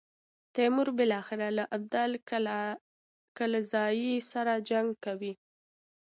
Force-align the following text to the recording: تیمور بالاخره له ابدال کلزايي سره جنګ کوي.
تیمور 0.55 0.89
بالاخره 0.97 1.47
له 1.57 1.63
ابدال 1.75 2.11
کلزايي 3.37 4.13
سره 4.31 4.53
جنګ 4.69 4.89
کوي. 5.05 5.33